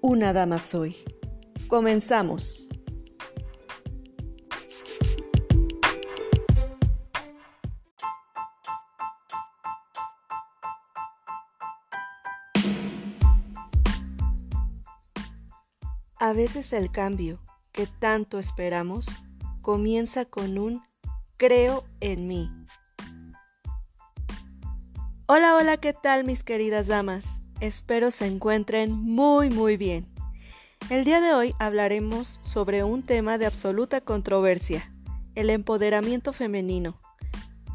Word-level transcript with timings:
Una 0.00 0.32
Dama 0.32 0.60
Soy. 0.60 0.96
Comenzamos. 1.66 2.68
A 16.20 16.32
veces 16.32 16.72
el 16.72 16.92
cambio 16.92 17.40
que 17.72 17.86
tanto 17.86 18.38
esperamos 18.38 19.08
comienza 19.62 20.24
con 20.26 20.58
un 20.58 20.82
creo 21.36 21.84
en 22.00 22.28
mí. 22.28 22.50
Hola, 25.26 25.56
hola, 25.56 25.76
¿qué 25.76 25.92
tal 25.92 26.24
mis 26.24 26.44
queridas 26.44 26.86
damas? 26.86 27.37
Espero 27.60 28.12
se 28.12 28.26
encuentren 28.26 28.92
muy, 28.92 29.50
muy 29.50 29.76
bien. 29.76 30.06
El 30.90 31.04
día 31.04 31.20
de 31.20 31.34
hoy 31.34 31.54
hablaremos 31.58 32.38
sobre 32.44 32.84
un 32.84 33.02
tema 33.02 33.36
de 33.36 33.46
absoluta 33.46 34.00
controversia, 34.00 34.92
el 35.34 35.50
empoderamiento 35.50 36.32
femenino, 36.32 37.00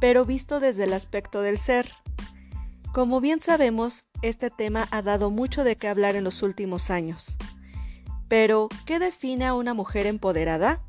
pero 0.00 0.24
visto 0.24 0.60
desde 0.60 0.84
el 0.84 0.92
aspecto 0.92 1.42
del 1.42 1.58
ser. 1.58 1.90
Como 2.92 3.20
bien 3.20 3.40
sabemos, 3.40 4.04
este 4.22 4.50
tema 4.50 4.86
ha 4.92 5.02
dado 5.02 5.30
mucho 5.30 5.64
de 5.64 5.74
qué 5.74 5.88
hablar 5.88 6.14
en 6.14 6.22
los 6.22 6.44
últimos 6.44 6.88
años. 6.90 7.36
Pero, 8.28 8.68
¿qué 8.86 9.00
define 9.00 9.46
a 9.46 9.54
una 9.54 9.74
mujer 9.74 10.06
empoderada? 10.06 10.80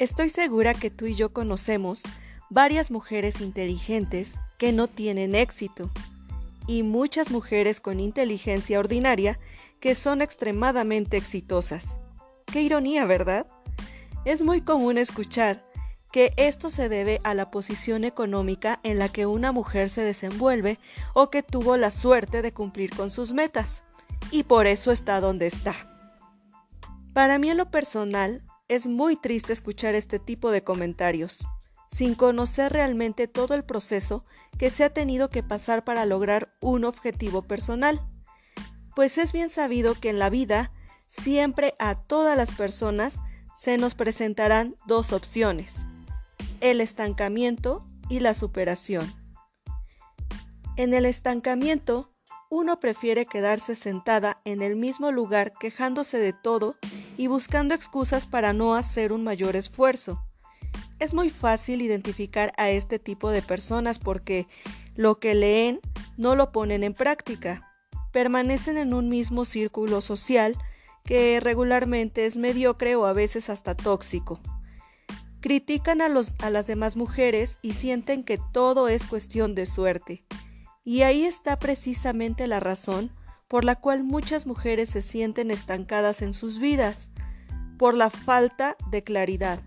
Estoy 0.00 0.30
segura 0.30 0.74
que 0.74 0.90
tú 0.90 1.06
y 1.06 1.14
yo 1.14 1.32
conocemos 1.32 2.02
varias 2.50 2.90
mujeres 2.90 3.40
inteligentes 3.40 4.40
que 4.58 4.72
no 4.72 4.88
tienen 4.88 5.36
éxito 5.36 5.92
y 6.66 6.82
muchas 6.82 7.30
mujeres 7.30 7.80
con 7.80 8.00
inteligencia 8.00 8.78
ordinaria 8.78 9.38
que 9.80 9.94
son 9.94 10.22
extremadamente 10.22 11.16
exitosas. 11.16 11.96
Qué 12.46 12.62
ironía, 12.62 13.04
¿verdad? 13.04 13.46
Es 14.24 14.42
muy 14.42 14.60
común 14.60 14.98
escuchar 14.98 15.64
que 16.12 16.32
esto 16.36 16.70
se 16.70 16.88
debe 16.88 17.20
a 17.24 17.34
la 17.34 17.50
posición 17.50 18.04
económica 18.04 18.78
en 18.84 18.98
la 18.98 19.08
que 19.08 19.26
una 19.26 19.50
mujer 19.50 19.90
se 19.90 20.02
desenvuelve 20.02 20.78
o 21.12 21.28
que 21.28 21.42
tuvo 21.42 21.76
la 21.76 21.90
suerte 21.90 22.40
de 22.40 22.52
cumplir 22.52 22.94
con 22.94 23.10
sus 23.10 23.32
metas, 23.32 23.82
y 24.30 24.44
por 24.44 24.66
eso 24.66 24.92
está 24.92 25.20
donde 25.20 25.46
está. 25.48 25.74
Para 27.12 27.38
mí 27.38 27.50
en 27.50 27.56
lo 27.56 27.70
personal, 27.70 28.44
es 28.68 28.86
muy 28.86 29.16
triste 29.16 29.52
escuchar 29.52 29.94
este 29.94 30.18
tipo 30.18 30.50
de 30.50 30.62
comentarios, 30.62 31.48
sin 31.94 32.16
conocer 32.16 32.72
realmente 32.72 33.28
todo 33.28 33.54
el 33.54 33.62
proceso 33.62 34.24
que 34.58 34.70
se 34.70 34.82
ha 34.82 34.90
tenido 34.90 35.30
que 35.30 35.44
pasar 35.44 35.84
para 35.84 36.04
lograr 36.06 36.52
un 36.60 36.84
objetivo 36.84 37.42
personal. 37.42 38.00
Pues 38.96 39.16
es 39.16 39.32
bien 39.32 39.48
sabido 39.48 39.94
que 39.94 40.10
en 40.10 40.18
la 40.18 40.28
vida 40.28 40.72
siempre 41.08 41.76
a 41.78 41.94
todas 41.94 42.36
las 42.36 42.50
personas 42.50 43.20
se 43.56 43.76
nos 43.76 43.94
presentarán 43.94 44.74
dos 44.88 45.12
opciones, 45.12 45.86
el 46.60 46.80
estancamiento 46.80 47.86
y 48.08 48.18
la 48.18 48.34
superación. 48.34 49.06
En 50.76 50.94
el 50.94 51.06
estancamiento, 51.06 52.12
uno 52.50 52.80
prefiere 52.80 53.24
quedarse 53.24 53.76
sentada 53.76 54.40
en 54.44 54.62
el 54.62 54.74
mismo 54.74 55.12
lugar 55.12 55.52
quejándose 55.60 56.18
de 56.18 56.32
todo 56.32 56.74
y 57.16 57.28
buscando 57.28 57.72
excusas 57.72 58.26
para 58.26 58.52
no 58.52 58.74
hacer 58.74 59.12
un 59.12 59.22
mayor 59.22 59.54
esfuerzo. 59.54 60.26
Es 61.04 61.12
muy 61.12 61.28
fácil 61.28 61.82
identificar 61.82 62.54
a 62.56 62.70
este 62.70 62.98
tipo 62.98 63.28
de 63.28 63.42
personas 63.42 63.98
porque 63.98 64.46
lo 64.94 65.18
que 65.18 65.34
leen 65.34 65.80
no 66.16 66.34
lo 66.34 66.50
ponen 66.50 66.82
en 66.82 66.94
práctica. 66.94 67.70
Permanecen 68.10 68.78
en 68.78 68.94
un 68.94 69.10
mismo 69.10 69.44
círculo 69.44 70.00
social 70.00 70.56
que 71.04 71.40
regularmente 71.40 72.24
es 72.24 72.38
mediocre 72.38 72.96
o 72.96 73.04
a 73.04 73.12
veces 73.12 73.50
hasta 73.50 73.74
tóxico. 73.74 74.40
Critican 75.42 76.00
a, 76.00 76.06
a 76.06 76.48
las 76.50 76.66
demás 76.66 76.96
mujeres 76.96 77.58
y 77.60 77.74
sienten 77.74 78.24
que 78.24 78.40
todo 78.54 78.88
es 78.88 79.04
cuestión 79.04 79.54
de 79.54 79.66
suerte. 79.66 80.24
Y 80.84 81.02
ahí 81.02 81.26
está 81.26 81.58
precisamente 81.58 82.46
la 82.46 82.60
razón 82.60 83.10
por 83.46 83.66
la 83.66 83.76
cual 83.76 84.04
muchas 84.04 84.46
mujeres 84.46 84.88
se 84.88 85.02
sienten 85.02 85.50
estancadas 85.50 86.22
en 86.22 86.32
sus 86.32 86.58
vidas, 86.58 87.10
por 87.76 87.92
la 87.92 88.08
falta 88.08 88.78
de 88.90 89.02
claridad. 89.02 89.60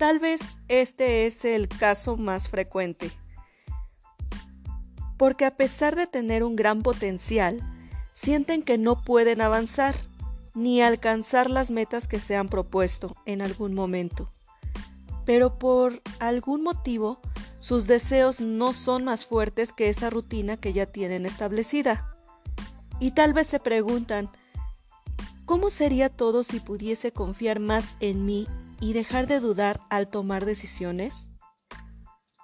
Tal 0.00 0.18
vez 0.18 0.56
este 0.68 1.26
es 1.26 1.44
el 1.44 1.68
caso 1.68 2.16
más 2.16 2.48
frecuente. 2.48 3.10
Porque 5.18 5.44
a 5.44 5.58
pesar 5.58 5.94
de 5.94 6.06
tener 6.06 6.42
un 6.42 6.56
gran 6.56 6.80
potencial, 6.80 7.60
sienten 8.14 8.62
que 8.62 8.78
no 8.78 9.02
pueden 9.02 9.42
avanzar 9.42 9.96
ni 10.54 10.80
alcanzar 10.80 11.50
las 11.50 11.70
metas 11.70 12.08
que 12.08 12.18
se 12.18 12.34
han 12.34 12.48
propuesto 12.48 13.14
en 13.26 13.42
algún 13.42 13.74
momento. 13.74 14.32
Pero 15.26 15.58
por 15.58 16.00
algún 16.18 16.62
motivo 16.62 17.20
sus 17.58 17.86
deseos 17.86 18.40
no 18.40 18.72
son 18.72 19.04
más 19.04 19.26
fuertes 19.26 19.74
que 19.74 19.90
esa 19.90 20.08
rutina 20.08 20.56
que 20.56 20.72
ya 20.72 20.86
tienen 20.86 21.26
establecida. 21.26 22.16
Y 23.00 23.10
tal 23.10 23.34
vez 23.34 23.48
se 23.48 23.60
preguntan, 23.60 24.30
¿cómo 25.44 25.68
sería 25.68 26.08
todo 26.08 26.42
si 26.42 26.58
pudiese 26.58 27.12
confiar 27.12 27.60
más 27.60 27.98
en 28.00 28.24
mí 28.24 28.46
y 28.80 28.94
dejar 28.94 29.26
de 29.26 29.40
dudar 29.40 29.80
al 29.90 30.08
tomar 30.08 30.44
decisiones? 30.44 31.28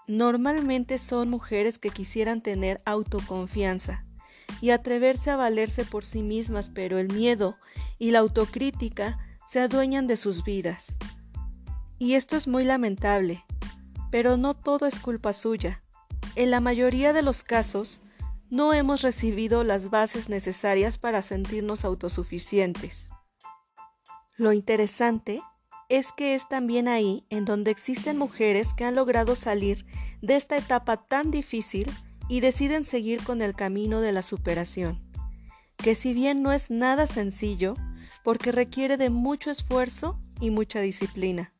Normalmente 0.06 0.98
son 0.98 1.30
mujeres 1.30 1.78
que 1.78 1.90
quisieran 1.90 2.40
tener 2.40 2.80
autoconfianza 2.84 4.04
y 4.60 4.70
atreverse 4.70 5.30
a 5.30 5.36
valerse 5.36 5.84
por 5.84 6.04
sí 6.04 6.22
mismas, 6.22 6.70
pero 6.70 6.98
el 6.98 7.12
miedo 7.12 7.56
y 7.98 8.12
la 8.12 8.20
autocrítica 8.20 9.18
se 9.46 9.60
adueñan 9.60 10.06
de 10.06 10.16
sus 10.16 10.44
vidas. 10.44 10.86
Y 11.98 12.14
esto 12.14 12.36
es 12.36 12.46
muy 12.46 12.64
lamentable, 12.64 13.44
pero 14.10 14.36
no 14.36 14.54
todo 14.54 14.86
es 14.86 15.00
culpa 15.00 15.32
suya. 15.32 15.82
En 16.36 16.50
la 16.50 16.60
mayoría 16.60 17.12
de 17.12 17.22
los 17.22 17.42
casos, 17.42 18.02
no 18.50 18.74
hemos 18.74 19.02
recibido 19.02 19.64
las 19.64 19.90
bases 19.90 20.28
necesarias 20.28 20.98
para 20.98 21.22
sentirnos 21.22 21.84
autosuficientes. 21.84 23.10
Lo 24.36 24.52
interesante 24.52 25.42
es 25.88 26.12
que 26.12 26.34
es 26.34 26.48
también 26.48 26.88
ahí 26.88 27.24
en 27.30 27.44
donde 27.44 27.70
existen 27.70 28.18
mujeres 28.18 28.74
que 28.74 28.84
han 28.84 28.94
logrado 28.94 29.34
salir 29.34 29.86
de 30.20 30.36
esta 30.36 30.56
etapa 30.56 30.96
tan 30.96 31.30
difícil 31.30 31.90
y 32.28 32.40
deciden 32.40 32.84
seguir 32.84 33.22
con 33.22 33.42
el 33.42 33.54
camino 33.54 34.00
de 34.00 34.12
la 34.12 34.22
superación, 34.22 34.98
que 35.76 35.94
si 35.94 36.12
bien 36.12 36.42
no 36.42 36.52
es 36.52 36.70
nada 36.70 37.06
sencillo, 37.06 37.74
porque 38.24 38.50
requiere 38.50 38.96
de 38.96 39.10
mucho 39.10 39.50
esfuerzo 39.50 40.18
y 40.40 40.50
mucha 40.50 40.80
disciplina, 40.80 41.52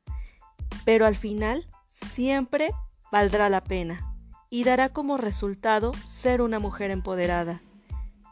pero 0.84 1.06
al 1.06 1.14
final 1.14 1.68
siempre 1.92 2.70
valdrá 3.12 3.48
la 3.48 3.62
pena 3.62 4.14
y 4.50 4.64
dará 4.64 4.88
como 4.88 5.16
resultado 5.16 5.92
ser 6.06 6.42
una 6.42 6.58
mujer 6.58 6.90
empoderada. 6.90 7.62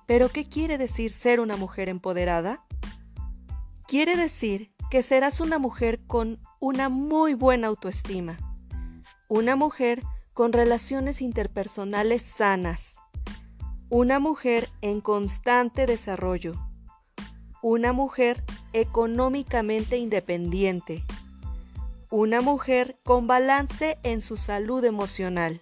¿Pero 0.06 0.28
qué 0.28 0.44
quiere 0.44 0.76
decir 0.76 1.10
ser 1.10 1.40
una 1.40 1.56
mujer 1.56 1.88
empoderada? 1.88 2.64
Quiere 3.86 4.16
decir 4.16 4.73
que 4.94 5.02
serás 5.02 5.40
una 5.40 5.58
mujer 5.58 5.98
con 6.06 6.38
una 6.60 6.88
muy 6.88 7.34
buena 7.34 7.66
autoestima, 7.66 8.38
una 9.26 9.56
mujer 9.56 10.00
con 10.32 10.52
relaciones 10.52 11.20
interpersonales 11.20 12.22
sanas, 12.22 12.94
una 13.88 14.20
mujer 14.20 14.68
en 14.82 15.00
constante 15.00 15.86
desarrollo, 15.86 16.52
una 17.60 17.92
mujer 17.92 18.44
económicamente 18.72 19.96
independiente, 19.96 21.02
una 22.08 22.40
mujer 22.40 23.00
con 23.02 23.26
balance 23.26 23.98
en 24.04 24.20
su 24.20 24.36
salud 24.36 24.84
emocional, 24.84 25.60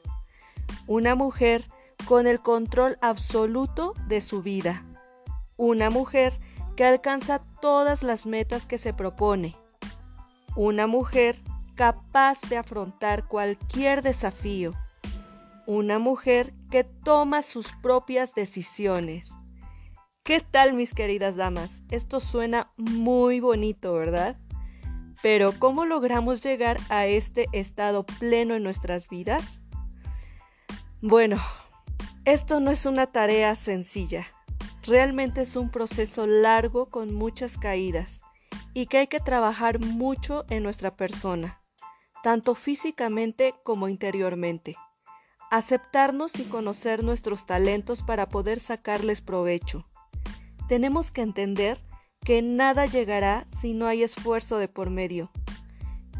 una 0.86 1.14
mujer 1.14 1.64
con 2.04 2.26
el 2.26 2.40
control 2.40 2.98
absoluto 3.00 3.94
de 4.08 4.20
su 4.20 4.42
vida, 4.42 4.84
una 5.56 5.88
mujer 5.88 6.38
que 6.76 6.84
alcanza 6.84 7.40
todas 7.60 8.02
las 8.02 8.26
metas 8.26 8.66
que 8.66 8.78
se 8.78 8.92
propone, 8.92 9.56
una 10.56 10.86
mujer 10.86 11.36
capaz 11.74 12.40
de 12.48 12.56
afrontar 12.56 13.26
cualquier 13.28 14.02
desafío, 14.02 14.72
una 15.66 15.98
mujer 15.98 16.52
que 16.70 16.84
toma 16.84 17.42
sus 17.42 17.72
propias 17.82 18.34
decisiones, 18.34 19.32
¿Qué 20.24 20.38
tal 20.38 20.74
mis 20.74 20.94
queridas 20.94 21.34
damas? 21.34 21.82
Esto 21.90 22.20
suena 22.20 22.70
muy 22.76 23.40
bonito, 23.40 23.92
¿verdad? 23.94 24.36
Pero 25.20 25.50
¿cómo 25.58 25.84
logramos 25.84 26.44
llegar 26.44 26.78
a 26.90 27.06
este 27.06 27.46
estado 27.50 28.06
pleno 28.06 28.54
en 28.54 28.62
nuestras 28.62 29.08
vidas? 29.08 29.62
Bueno, 31.00 31.42
esto 32.24 32.60
no 32.60 32.70
es 32.70 32.86
una 32.86 33.08
tarea 33.08 33.56
sencilla. 33.56 34.28
Realmente 34.82 35.42
es 35.42 35.54
un 35.54 35.70
proceso 35.70 36.26
largo 36.26 36.90
con 36.90 37.14
muchas 37.14 37.56
caídas 37.56 38.20
y 38.74 38.86
que 38.86 38.98
hay 38.98 39.06
que 39.06 39.20
trabajar 39.20 39.78
mucho 39.78 40.44
en 40.50 40.64
nuestra 40.64 40.96
persona, 40.96 41.62
tanto 42.24 42.56
físicamente 42.56 43.54
como 43.62 43.88
interiormente. 43.88 44.76
Aceptarnos 45.52 46.36
y 46.38 46.44
conocer 46.44 47.04
nuestros 47.04 47.46
talentos 47.46 48.02
para 48.02 48.28
poder 48.28 48.58
sacarles 48.58 49.20
provecho. 49.20 49.86
Tenemos 50.66 51.12
que 51.12 51.22
entender 51.22 51.78
que 52.24 52.42
nada 52.42 52.86
llegará 52.86 53.46
si 53.60 53.74
no 53.74 53.86
hay 53.86 54.02
esfuerzo 54.02 54.58
de 54.58 54.66
por 54.66 54.90
medio, 54.90 55.30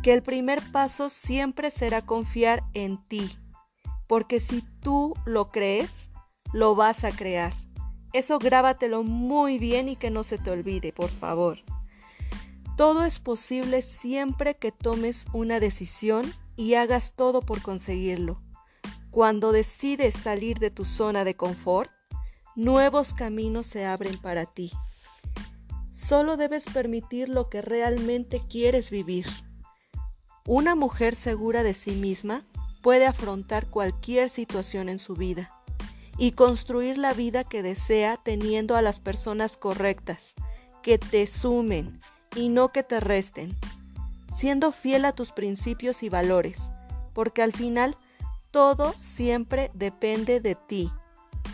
que 0.05 0.13
el 0.13 0.23
primer 0.23 0.61
paso 0.71 1.09
siempre 1.09 1.71
será 1.71 2.03
confiar 2.03 2.63
en 2.75 3.03
ti, 3.05 3.39
porque 4.07 4.39
si 4.39 4.63
tú 4.81 5.15
lo 5.25 5.49
crees, 5.49 6.11
lo 6.53 6.75
vas 6.75 7.05
a 7.05 7.11
crear. 7.11 7.62
Eso 8.13 8.39
grábatelo 8.39 9.03
muy 9.03 9.59
bien 9.59 9.89
y 9.89 9.97
que 9.97 10.11
no 10.11 10.23
se 10.23 10.37
te 10.37 10.51
olvide, 10.51 10.93
por 10.93 11.09
favor. 11.09 11.59
Todo 12.77 13.05
es 13.05 13.19
posible 13.21 13.81
siempre 13.81 14.57
que 14.57 14.73
tomes 14.73 15.27
una 15.33 15.61
decisión 15.61 16.31
y 16.57 16.75
hagas 16.75 17.15
todo 17.15 17.41
por 17.41 17.63
conseguirlo. 17.63 18.43
Cuando 19.11 19.53
decides 19.53 20.15
salir 20.15 20.59
de 20.59 20.71
tu 20.71 20.85
zona 20.85 21.25
de 21.25 21.35
confort, 21.35 21.91
nuevos 22.55 23.15
caminos 23.15 23.67
se 23.67 23.87
abren 23.87 24.19
para 24.19 24.47
ti. 24.47 24.73
Solo 25.93 26.37
debes 26.37 26.65
permitir 26.65 27.29
lo 27.29 27.49
que 27.49 27.63
realmente 27.63 28.43
quieres 28.47 28.91
vivir. 28.91 29.27
Una 30.47 30.75
mujer 30.75 31.15
segura 31.15 31.63
de 31.63 31.73
sí 31.73 31.93
misma 31.93 32.45
puede 32.83 33.07
afrontar 33.07 33.69
cualquier 33.69 34.29
situación 34.29 34.89
en 34.89 34.99
su 34.99 35.15
vida 35.15 35.51
y 36.19 36.33
construir 36.33 36.99
la 36.99 37.13
vida 37.13 37.45
que 37.45 37.63
desea 37.63 38.19
teniendo 38.23 38.77
a 38.77 38.83
las 38.83 39.01
personas 39.01 39.57
correctas, 39.57 40.35
que 40.83 40.99
te 40.99 41.27
sumen 41.27 42.01
y 42.37 42.49
no 42.49 42.71
que 42.73 42.83
te 42.83 43.01
resten, 43.01 43.57
siendo 44.35 44.73
fiel 44.73 45.05
a 45.05 45.13
tus 45.13 45.33
principios 45.33 46.03
y 46.03 46.09
valores, 46.09 46.71
porque 47.13 47.43
al 47.43 47.53
final 47.53 47.97
todo 48.51 48.93
siempre 48.93 49.71
depende 49.75 50.41
de 50.41 50.55
ti, 50.55 50.91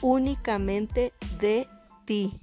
únicamente 0.01 1.13
de 1.41 1.69
ti. 2.05 2.39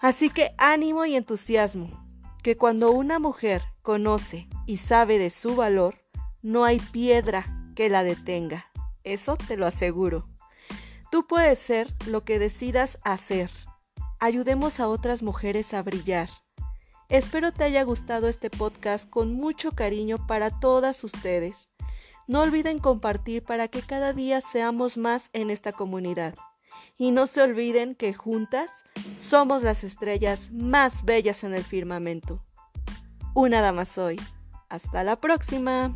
Así 0.00 0.30
que 0.30 0.54
ánimo 0.58 1.04
y 1.04 1.14
entusiasmo, 1.14 1.88
que 2.42 2.56
cuando 2.56 2.90
una 2.90 3.18
mujer 3.18 3.62
conoce 3.82 4.48
y 4.66 4.78
sabe 4.78 5.18
de 5.18 5.30
su 5.30 5.54
valor, 5.54 6.02
no 6.42 6.64
hay 6.64 6.80
piedra 6.80 7.46
que 7.76 7.88
la 7.88 8.02
detenga. 8.02 8.66
Eso 9.04 9.36
te 9.36 9.56
lo 9.56 9.66
aseguro. 9.66 10.28
Tú 11.12 11.26
puedes 11.26 11.58
ser 11.58 11.88
lo 12.06 12.24
que 12.24 12.38
decidas 12.38 12.98
hacer. 13.04 13.50
Ayudemos 14.18 14.80
a 14.80 14.88
otras 14.88 15.22
mujeres 15.22 15.74
a 15.74 15.82
brillar. 15.82 16.30
Espero 17.10 17.52
te 17.52 17.64
haya 17.64 17.82
gustado 17.82 18.28
este 18.28 18.48
podcast 18.48 19.10
con 19.10 19.34
mucho 19.34 19.72
cariño 19.72 20.26
para 20.26 20.48
todas 20.58 21.04
ustedes. 21.04 21.70
No 22.26 22.40
olviden 22.40 22.78
compartir 22.78 23.44
para 23.44 23.68
que 23.68 23.82
cada 23.82 24.14
día 24.14 24.40
seamos 24.40 24.96
más 24.96 25.28
en 25.34 25.50
esta 25.50 25.70
comunidad. 25.70 26.34
Y 26.96 27.10
no 27.10 27.26
se 27.26 27.42
olviden 27.42 27.94
que 27.94 28.14
juntas 28.14 28.70
somos 29.18 29.62
las 29.62 29.84
estrellas 29.84 30.50
más 30.50 31.04
bellas 31.04 31.44
en 31.44 31.52
el 31.52 31.62
firmamento. 31.62 32.42
Una 33.34 33.60
dama 33.60 33.84
soy. 33.84 34.18
Hasta 34.70 35.04
la 35.04 35.16
próxima. 35.16 35.94